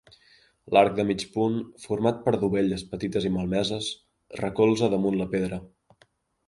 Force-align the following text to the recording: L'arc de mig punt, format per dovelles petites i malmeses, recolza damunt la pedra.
L'arc 0.75 0.95
de 0.99 1.03
mig 1.09 1.25
punt, 1.35 1.59
format 1.83 2.23
per 2.25 2.33
dovelles 2.45 2.87
petites 2.95 3.29
i 3.31 3.33
malmeses, 3.37 3.93
recolza 4.43 4.93
damunt 4.97 5.21
la 5.25 5.31
pedra. 5.37 5.67